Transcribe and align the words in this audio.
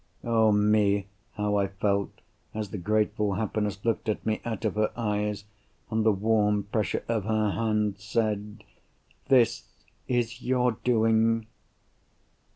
Oh 0.23 0.51
me, 0.51 1.05
how 1.33 1.57
I 1.57 1.67
felt, 1.67 2.09
as 2.55 2.71
the 2.71 2.79
grateful 2.79 3.33
happiness 3.35 3.77
looked 3.85 4.09
at 4.09 4.25
me 4.25 4.41
out 4.43 4.65
of 4.65 4.73
her 4.73 4.89
eyes, 4.97 5.45
and 5.91 6.03
the 6.03 6.11
warm 6.11 6.63
pressure 6.63 7.03
of 7.07 7.25
her 7.25 7.51
hand 7.51 7.99
said, 7.99 8.63
"This 9.27 9.65
is 10.07 10.41
your 10.41 10.71
doing!" 10.83 11.45